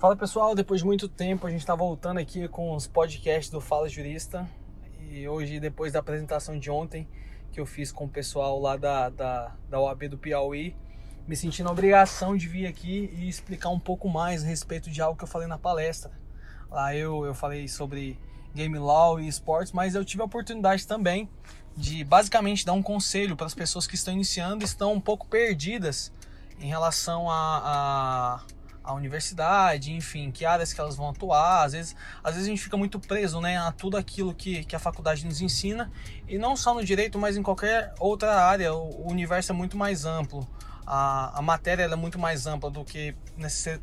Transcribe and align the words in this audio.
Fala 0.00 0.16
pessoal, 0.16 0.54
depois 0.54 0.80
de 0.80 0.86
muito 0.86 1.10
tempo 1.10 1.46
a 1.46 1.50
gente 1.50 1.60
está 1.60 1.74
voltando 1.74 2.16
aqui 2.16 2.48
com 2.48 2.74
os 2.74 2.86
podcasts 2.86 3.50
do 3.50 3.60
Fala 3.60 3.86
Jurista 3.86 4.48
e 4.98 5.28
hoje, 5.28 5.60
depois 5.60 5.92
da 5.92 5.98
apresentação 5.98 6.58
de 6.58 6.70
ontem 6.70 7.06
que 7.52 7.60
eu 7.60 7.66
fiz 7.66 7.92
com 7.92 8.06
o 8.06 8.08
pessoal 8.08 8.58
lá 8.58 8.78
da, 8.78 9.10
da, 9.10 9.54
da 9.68 9.78
OAB 9.78 10.08
do 10.08 10.16
Piauí, 10.16 10.74
me 11.28 11.36
senti 11.36 11.62
na 11.62 11.70
obrigação 11.70 12.34
de 12.34 12.48
vir 12.48 12.66
aqui 12.66 13.10
e 13.12 13.28
explicar 13.28 13.68
um 13.68 13.78
pouco 13.78 14.08
mais 14.08 14.42
a 14.42 14.46
respeito 14.46 14.90
de 14.90 15.02
algo 15.02 15.18
que 15.18 15.24
eu 15.24 15.28
falei 15.28 15.46
na 15.46 15.58
palestra. 15.58 16.10
Lá 16.70 16.96
eu, 16.96 17.26
eu 17.26 17.34
falei 17.34 17.68
sobre 17.68 18.18
game 18.54 18.78
law 18.78 19.20
e 19.20 19.28
esportes, 19.28 19.70
mas 19.70 19.94
eu 19.94 20.02
tive 20.02 20.22
a 20.22 20.24
oportunidade 20.24 20.86
também 20.86 21.28
de 21.76 22.04
basicamente 22.04 22.64
dar 22.64 22.72
um 22.72 22.82
conselho 22.82 23.36
para 23.36 23.44
as 23.44 23.54
pessoas 23.54 23.86
que 23.86 23.96
estão 23.96 24.14
iniciando 24.14 24.64
e 24.64 24.66
estão 24.66 24.94
um 24.94 25.00
pouco 25.00 25.26
perdidas 25.26 26.10
em 26.58 26.68
relação 26.68 27.30
a, 27.30 28.40
a 28.46 28.59
a 28.82 28.94
universidade, 28.94 29.92
enfim, 29.92 30.30
que 30.30 30.44
áreas 30.44 30.72
que 30.72 30.80
elas 30.80 30.96
vão 30.96 31.10
atuar. 31.10 31.64
Às 31.64 31.72
vezes, 31.72 31.96
às 32.22 32.34
vezes 32.34 32.48
a 32.48 32.50
gente 32.50 32.62
fica 32.62 32.76
muito 32.76 32.98
preso 32.98 33.40
né, 33.40 33.58
a 33.58 33.72
tudo 33.72 33.96
aquilo 33.96 34.34
que, 34.34 34.64
que 34.64 34.74
a 34.74 34.78
faculdade 34.78 35.24
nos 35.26 35.40
ensina, 35.40 35.90
e 36.28 36.38
não 36.38 36.56
só 36.56 36.74
no 36.74 36.84
direito, 36.84 37.18
mas 37.18 37.36
em 37.36 37.42
qualquer 37.42 37.94
outra 37.98 38.42
área. 38.42 38.74
O, 38.74 39.10
universo 39.10 39.52
é 39.52 39.54
muito 39.54 39.76
mais 39.76 40.04
amplo, 40.04 40.46
a, 40.86 41.38
a 41.38 41.42
matéria 41.42 41.84
é 41.84 41.96
muito 41.96 42.18
mais 42.18 42.46
ampla 42.46 42.70
do 42.70 42.84
que 42.84 43.14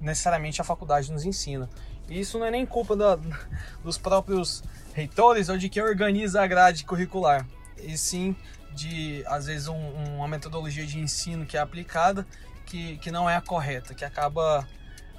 necessariamente 0.02 0.62
a 0.62 0.64
faculdade 0.64 1.12
nos 1.12 1.26
ensina. 1.26 1.70
E 2.10 2.20
isso 2.20 2.40
não 2.40 2.46
é 2.46 2.52
nem 2.52 2.66
culpa 2.66 2.96
da, 2.96 3.18
dos 3.84 3.98
próprios 3.98 4.64
reitores 4.94 5.50
ou 5.50 5.58
de 5.58 5.70
quem 5.70 5.84
organiza 5.84 6.41
a 6.41 6.48
grade 6.48 6.86
curricular, 6.86 7.46
e 7.77 7.98
sim 7.98 8.36
de, 8.74 9.24
às 9.26 9.48
vezes, 9.48 9.68
um, 9.68 10.16
uma 10.16 10.27
metodologia 10.27 10.86
de 10.86 11.00
ensino 11.00 11.46
que 11.46 11.58
é 11.58 11.60
aplicada 11.60 12.26
que, 12.68 12.98
que 12.98 13.10
não 13.10 13.27
é 13.30 13.36
a 13.36 13.41
correta, 13.41 13.96
que 13.96 14.05
acaba 14.05 14.68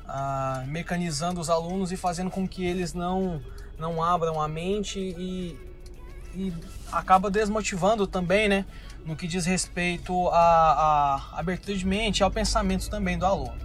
ah, 0.09 0.65
mecanizando 0.67 1.41
os 1.41 1.51
alunos 1.51 1.93
e 1.93 1.97
fazendo 1.97 2.31
com 2.31 2.49
que 2.49 2.65
eles 2.65 2.95
não, 2.95 3.43
não 3.79 4.03
abram 4.03 4.41
a 4.41 4.49
mente 4.49 4.99
e, 4.99 5.57
e 6.35 6.53
acaba 6.91 7.31
desmotivando 7.31 8.07
também, 8.07 8.49
né? 8.49 8.65
No 9.05 9.15
que 9.15 9.27
diz 9.27 9.45
respeito 9.45 10.29
à, 10.29 10.39
à 11.35 11.39
abertura 11.39 11.77
de 11.77 11.87
mente 11.87 12.19
e 12.19 12.23
ao 12.23 12.31
pensamento 12.31 12.89
também 12.89 13.19
do 13.19 13.27
aluno. 13.27 13.57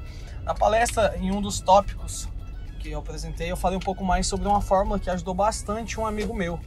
Na 0.43 0.53
palestra, 0.53 1.17
em 1.17 1.31
um 1.31 1.41
dos 1.41 1.61
tópicos 1.61 2.27
que 2.79 2.91
eu 2.91 2.99
apresentei, 2.99 3.49
eu 3.49 3.55
falei 3.55 3.77
um 3.77 3.81
pouco 3.81 4.03
mais 4.03 4.27
sobre 4.27 4.47
uma 4.47 4.59
fórmula 4.59 4.99
que 4.99 5.09
ajudou 5.09 5.33
bastante 5.33 5.97
um 5.97 6.05
amigo 6.05 6.33
meu, 6.33 6.59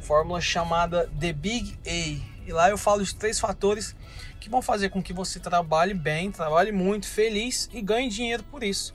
fórmula 0.00 0.40
chamada 0.40 1.10
The 1.18 1.32
Big 1.32 1.76
A. 1.84 2.34
E 2.46 2.52
lá 2.52 2.70
eu 2.70 2.78
falo 2.78 3.02
de 3.02 3.14
três 3.14 3.40
fatores 3.40 3.96
que 4.38 4.48
vão 4.48 4.62
fazer 4.62 4.90
com 4.90 5.02
que 5.02 5.12
você 5.12 5.40
trabalhe 5.40 5.94
bem, 5.94 6.30
trabalhe 6.30 6.70
muito, 6.70 7.08
feliz 7.08 7.68
e 7.72 7.82
ganhe 7.82 8.08
dinheiro 8.08 8.44
por 8.44 8.62
isso. 8.62 8.94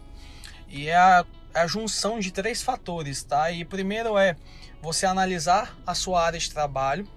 E 0.70 0.88
é 0.88 0.96
a, 0.96 1.26
a 1.54 1.68
junção 1.68 2.20
de 2.20 2.32
três 2.32 2.62
fatores, 2.62 3.24
tá? 3.24 3.52
E 3.52 3.66
primeiro 3.66 4.18
é 4.18 4.36
você 4.82 5.06
analisar 5.06 5.76
a 5.86 5.96
sua 5.96 6.24
área 6.24 6.40
de 6.40 6.50
trabalho, 6.50 7.08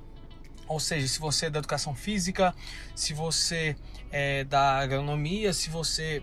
ou 0.66 0.80
seja, 0.80 1.06
se 1.06 1.20
você 1.20 1.46
é 1.46 1.50
da 1.50 1.58
educação 1.58 1.94
física, 1.94 2.54
se 2.94 3.12
você 3.12 3.76
é 4.10 4.44
da 4.44 4.78
agronomia, 4.78 5.52
se 5.52 5.68
você 5.68 6.22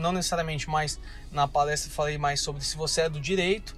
não 0.00 0.12
necessariamente 0.12 0.68
mais 0.68 1.00
na 1.32 1.48
palestra 1.48 1.90
falei 1.90 2.18
mais 2.18 2.40
sobre 2.40 2.64
se 2.64 2.76
você 2.76 3.02
é 3.02 3.08
do 3.08 3.20
direito. 3.20 3.76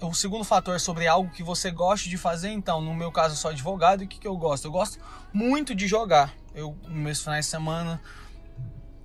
O 0.00 0.14
segundo 0.14 0.44
fator 0.44 0.74
é 0.76 0.78
sobre 0.78 1.06
algo 1.06 1.30
que 1.30 1.42
você 1.42 1.70
gosta 1.70 2.08
de 2.08 2.16
fazer. 2.16 2.50
Então, 2.50 2.80
no 2.80 2.94
meu 2.94 3.12
caso, 3.12 3.34
eu 3.34 3.38
sou 3.38 3.50
advogado 3.50 4.02
e 4.02 4.06
o 4.06 4.08
que, 4.08 4.18
que 4.18 4.26
eu 4.26 4.36
gosto? 4.36 4.66
Eu 4.66 4.72
gosto 4.72 4.98
muito 5.32 5.74
de 5.74 5.86
jogar. 5.86 6.34
Eu, 6.54 6.74
meus 6.88 7.22
finais 7.22 7.44
de 7.44 7.50
semana, 7.50 8.00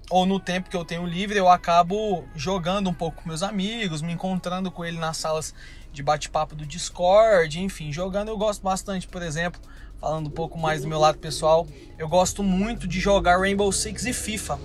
ou 0.09 0.25
no 0.25 0.39
tempo 0.39 0.69
que 0.69 0.75
eu 0.75 0.83
tenho 0.83 1.05
livre, 1.05 1.37
eu 1.37 1.47
acabo 1.47 2.25
jogando 2.35 2.89
um 2.89 2.93
pouco 2.93 3.21
com 3.21 3.29
meus 3.29 3.43
amigos, 3.43 4.01
me 4.01 4.13
encontrando 4.13 4.71
com 4.71 4.83
ele 4.83 4.97
nas 4.97 5.17
salas 5.17 5.53
de 5.91 6.01
bate-papo 6.01 6.55
do 6.55 6.65
Discord, 6.65 7.59
enfim, 7.59 7.91
jogando 7.91 8.29
eu 8.29 8.37
gosto 8.37 8.61
bastante, 8.61 9.07
por 9.07 9.21
exemplo, 9.21 9.61
falando 9.99 10.27
um 10.27 10.31
pouco 10.31 10.57
mais 10.57 10.81
do 10.81 10.87
meu 10.87 10.99
lado 10.99 11.17
pessoal, 11.17 11.67
eu 11.97 12.07
gosto 12.07 12.41
muito 12.41 12.87
de 12.87 12.99
jogar 12.99 13.39
Rainbow 13.39 13.71
Six 13.71 14.05
e 14.05 14.13
FIFA. 14.13 14.59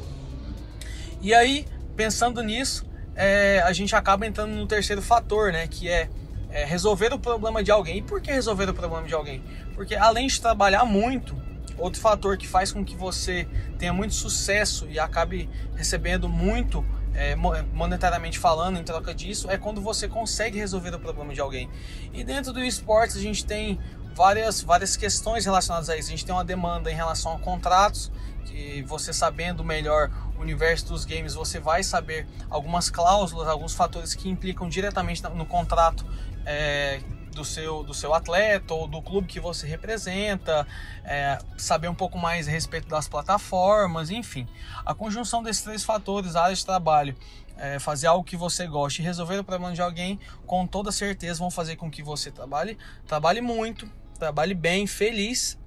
E 1.21 1.35
aí, 1.35 1.67
pensando 1.97 2.43
nisso, 2.43 2.87
é, 3.15 3.61
a 3.65 3.73
gente 3.73 3.95
acaba 3.95 4.27
entrando 4.27 4.53
no 4.53 4.67
terceiro 4.67 5.03
fator, 5.03 5.53
né, 5.53 5.67
que 5.67 5.89
é, 5.89 6.09
é 6.51 6.65
resolver 6.65 7.13
o 7.13 7.19
problema 7.19 7.63
de 7.63 7.71
alguém. 7.71 7.99
E 7.99 8.03
por 8.03 8.21
que 8.21 8.31
resolver 8.31 8.69
o 8.69 8.75
problema 8.75 9.07
de 9.07 9.15
alguém? 9.15 9.43
Porque 9.75 9.95
além 9.95 10.27
de 10.27 10.41
trabalhar 10.41 10.85
muito, 10.85 11.37
Outro 11.79 12.01
fator 12.01 12.37
que 12.37 12.47
faz 12.47 12.73
com 12.73 12.85
que 12.85 12.95
você 12.95 13.49
tenha 13.79 13.93
muito 13.93 14.15
sucesso 14.15 14.87
e 14.89 14.99
acabe 14.99 15.49
recebendo 15.75 16.29
muito 16.29 16.85
é, 17.15 17.35
monetariamente 17.37 18.39
falando 18.39 18.79
em 18.79 18.83
troca 18.83 19.15
disso 19.15 19.49
é 19.51 19.57
quando 19.57 19.81
você 19.81 20.09
consegue 20.09 20.59
resolver 20.59 20.95
o 20.95 20.99
problema 20.99 21.33
de 21.33 21.41
alguém. 21.41 21.71
E 22.13 22.25
dentro 22.25 22.53
do 22.53 22.63
esportes 22.63 23.17
a 23.17 23.21
gente 23.21 23.45
tem 23.45 23.79
várias, 24.15 24.63
várias 24.63 24.97
questões 24.97 25.45
relacionadas 25.45 25.89
a 25.89 25.97
isso. 25.97 26.09
A 26.09 26.11
gente 26.11 26.25
tem 26.25 26.35
uma 26.35 26.45
demanda 26.45 26.91
em 26.91 26.95
relação 26.95 27.35
a 27.35 27.39
contratos, 27.39 28.11
que 28.45 28.83
você 28.83 29.13
sabendo 29.13 29.65
melhor 29.65 30.11
o 30.37 30.41
universo 30.43 30.89
dos 30.89 31.05
games, 31.05 31.35
você 31.35 31.59
vai 31.59 31.83
saber 31.83 32.27
algumas 32.51 32.91
cláusulas, 32.91 33.49
alguns 33.49 33.75
fatores 33.75 34.15
que 34.15 34.29
implicam 34.29 34.69
diretamente 34.69 35.23
no 35.35 35.47
contrato 35.47 36.05
é, 36.45 37.01
do 37.35 37.45
seu, 37.45 37.83
do 37.83 37.93
seu 37.93 38.15
atleta 38.15 38.73
ou 38.73 38.87
do 38.87 39.03
clube 39.03 39.27
que 39.27 39.41
você 39.41 39.67
representa, 39.67 40.67
é, 41.05 41.39
saber 41.57 41.89
um 41.89 41.95
pouco 41.95 42.19
mais 42.19 42.49
a 42.49 42.51
respeito 42.51 42.89
das 42.89 43.09
plataformas, 43.09 44.11
enfim. 44.11 44.47
A 44.85 44.95
conjunção 44.95 45.43
desses 45.43 45.63
três 45.63 45.85
fatores, 45.85 46.37
área 46.37 46.55
de 46.55 46.65
trabalho, 46.65 47.17
é, 47.57 47.79
fazer 47.79 48.07
algo 48.07 48.25
que 48.25 48.37
você 48.37 48.67
goste 48.67 49.03
e 49.03 49.05
resolver 49.05 49.39
o 49.39 49.45
problema 49.45 49.75
de 49.75 49.83
alguém, 49.83 50.19
com 50.47 50.67
toda 50.67 50.91
certeza 50.91 51.39
vão 51.39 51.51
fazer 51.51 51.77
com 51.77 51.91
que 51.91 52.03
você 52.03 52.31
trabalhe, 52.31 52.79
trabalhe 53.07 53.41
muito, 53.41 53.91
trabalhe 54.19 54.55
bem, 54.55 54.87
feliz 54.87 55.59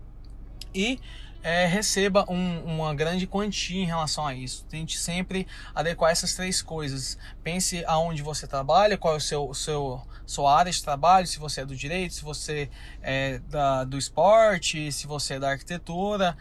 e 0.74 1.00
é, 1.44 1.66
receba 1.66 2.26
um, 2.30 2.60
uma 2.64 2.94
grande 2.94 3.26
quantia 3.26 3.82
em 3.82 3.86
relação 3.86 4.26
a 4.26 4.34
isso. 4.34 4.66
Tente 4.66 4.98
sempre 4.98 5.48
adequar 5.74 6.12
essas 6.12 6.34
três 6.34 6.62
coisas. 6.62 7.18
Pense 7.44 7.86
aonde 7.86 8.22
você 8.22 8.46
trabalha, 8.46 8.98
qual 8.98 9.14
é 9.14 9.18
o 9.18 9.22
seu, 9.22 9.54
seu 9.54 10.02
sua 10.28 10.56
área 10.56 10.72
de 10.72 10.84
trabalho, 10.84 11.26
se 11.26 11.40
você 11.40 11.62
é 11.62 11.66
do 11.66 11.76
direito, 11.76 12.14
se 12.14 12.22
você 12.22 12.70
é 13.02 13.40
da, 13.40 13.86
do 13.86 13.98
esporte, 13.98 14.92
se 14.92 15.08
você 15.08 15.36
é 15.36 15.40
da 15.40 15.50
arquitetura. 15.52 16.38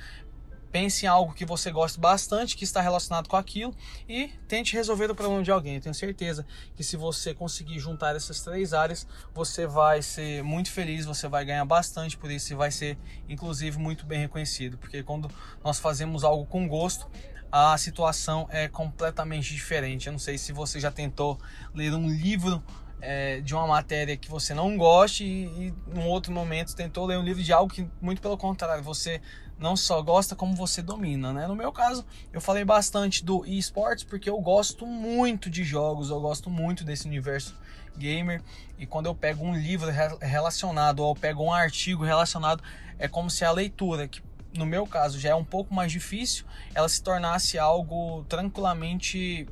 Pense 0.73 1.07
em 1.07 1.09
algo 1.09 1.33
que 1.33 1.47
você 1.47 1.71
goste 1.71 1.99
bastante, 1.99 2.55
que 2.55 2.65
está 2.65 2.83
relacionado 2.83 3.29
com 3.29 3.37
aquilo 3.37 3.75
e 4.07 4.29
tente 4.47 4.75
resolver 4.75 5.11
o 5.11 5.15
problema 5.15 5.43
de 5.43 5.51
alguém. 5.51 5.77
Eu 5.77 5.81
tenho 5.81 5.95
certeza 5.95 6.45
que 6.75 6.85
se 6.85 6.99
você 6.99 7.33
conseguir 7.33 7.79
juntar 7.79 8.15
essas 8.15 8.43
três 8.43 8.75
áreas, 8.75 9.07
você 9.33 9.67
vai 9.67 10.03
ser 10.03 10.43
muito 10.43 10.71
feliz, 10.71 11.07
você 11.07 11.29
vai 11.29 11.47
ganhar 11.47 11.65
bastante 11.65 12.19
por 12.19 12.31
isso 12.31 12.53
e 12.53 12.57
vai 12.57 12.71
ser, 12.71 12.99
inclusive, 13.27 13.79
muito 13.79 14.05
bem 14.05 14.19
reconhecido. 14.19 14.77
Porque 14.77 15.03
quando 15.03 15.31
nós 15.65 15.79
fazemos 15.79 16.25
algo 16.25 16.45
com 16.45 16.69
gosto, 16.69 17.09
a 17.51 17.79
situação 17.79 18.47
é 18.51 18.69
completamente 18.69 19.55
diferente. 19.55 20.09
Eu 20.09 20.13
não 20.13 20.19
sei 20.19 20.37
se 20.37 20.53
você 20.53 20.79
já 20.79 20.91
tentou 20.91 21.41
ler 21.73 21.95
um 21.95 22.07
livro 22.07 22.63
é, 23.01 23.41
de 23.41 23.55
uma 23.55 23.67
matéria 23.67 24.17
que 24.17 24.31
você 24.31 24.55
não 24.55 24.77
goste 24.77 25.25
e, 25.25 25.47
e 25.67 25.75
em 25.95 26.05
outro 26.07 26.33
momento 26.33 26.75
tentou 26.75 27.07
ler 27.07 27.19
um 27.19 27.23
livro 27.23 27.43
de 27.43 27.53
algo 27.53 27.73
que, 27.73 27.89
muito 28.01 28.23
pelo 28.23 28.37
contrário, 28.37 28.83
você 28.83 29.21
não 29.59 29.77
só 29.77 30.03
gosta, 30.03 30.37
como 30.37 30.55
você 30.55 30.83
domina, 30.83 31.33
né? 31.33 31.47
No 31.47 31.57
meu 31.57 31.73
caso, 31.73 32.05
eu 32.33 32.41
falei 32.41 32.65
bastante 32.65 33.25
do 33.25 33.45
esportes 33.47 34.05
porque 34.05 34.29
eu 34.29 34.39
gosto 34.41 34.87
muito 34.87 35.49
de 35.49 35.65
jogos, 35.65 36.11
eu 36.11 36.21
gosto 36.21 36.51
muito 36.51 36.84
desse 36.84 37.07
universo 37.07 37.55
gamer 37.97 38.43
e 38.79 38.87
quando 38.87 39.07
eu 39.07 39.15
pego 39.15 39.45
um 39.45 39.57
livro 39.57 39.91
relacionado 40.21 41.01
ou 41.01 41.13
eu 41.13 41.21
pego 41.21 41.43
um 41.43 41.53
artigo 41.53 42.05
relacionado, 42.05 42.63
é 42.99 43.09
como 43.09 43.31
se 43.31 43.45
a 43.45 43.51
leitura, 43.51 44.07
que 44.07 44.23
no 44.55 44.67
meu 44.67 44.87
caso 44.87 45.19
já 45.19 45.31
é 45.31 45.34
um 45.34 45.45
pouco 45.45 45.75
mais 45.75 45.91
difícil, 45.91 46.45
ela 46.75 46.89
se 46.89 47.03
tornasse 47.03 47.59
algo 47.59 48.25
tranquilamente 48.28 49.47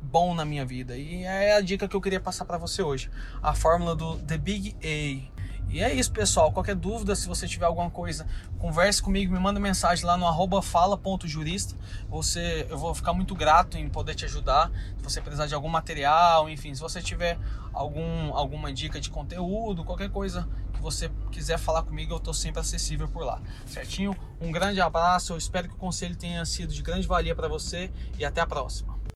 bom 0.00 0.34
na 0.34 0.44
minha 0.44 0.64
vida. 0.64 0.96
E 0.96 1.24
é 1.24 1.56
a 1.56 1.60
dica 1.60 1.88
que 1.88 1.96
eu 1.96 2.00
queria 2.00 2.20
passar 2.20 2.44
para 2.44 2.58
você 2.58 2.82
hoje. 2.82 3.10
A 3.42 3.54
fórmula 3.54 3.94
do 3.94 4.16
The 4.18 4.38
Big 4.38 4.76
A. 4.82 5.38
E 5.70 5.82
é 5.82 5.92
isso, 5.92 6.10
pessoal. 6.10 6.50
Qualquer 6.50 6.74
dúvida, 6.74 7.14
se 7.14 7.28
você 7.28 7.46
tiver 7.46 7.66
alguma 7.66 7.90
coisa, 7.90 8.26
converse 8.58 9.02
comigo, 9.02 9.32
me 9.32 9.38
manda 9.38 9.60
mensagem 9.60 10.04
lá 10.04 10.16
no 10.16 10.62
fala.jurista. 10.62 11.76
Você, 12.08 12.66
eu 12.70 12.78
vou 12.78 12.94
ficar 12.94 13.12
muito 13.12 13.34
grato 13.34 13.76
em 13.76 13.86
poder 13.86 14.14
te 14.14 14.24
ajudar. 14.24 14.70
Se 14.96 15.04
você 15.04 15.20
precisar 15.20 15.46
de 15.46 15.54
algum 15.54 15.68
material, 15.68 16.48
enfim, 16.48 16.74
se 16.74 16.80
você 16.80 17.02
tiver 17.02 17.38
algum, 17.70 18.34
alguma 18.34 18.72
dica 18.72 18.98
de 18.98 19.10
conteúdo, 19.10 19.84
qualquer 19.84 20.08
coisa 20.08 20.48
que 20.72 20.80
você 20.80 21.10
quiser 21.30 21.58
falar 21.58 21.82
comigo, 21.82 22.14
eu 22.14 22.18
estou 22.18 22.32
sempre 22.32 22.60
acessível 22.60 23.06
por 23.06 23.22
lá. 23.22 23.38
Certinho? 23.66 24.16
Um 24.40 24.50
grande 24.50 24.80
abraço. 24.80 25.34
Eu 25.34 25.36
espero 25.36 25.68
que 25.68 25.74
o 25.74 25.78
conselho 25.78 26.16
tenha 26.16 26.46
sido 26.46 26.72
de 26.72 26.82
grande 26.82 27.06
valia 27.06 27.34
para 27.34 27.46
você 27.46 27.90
e 28.18 28.24
até 28.24 28.40
a 28.40 28.46
próxima. 28.46 28.97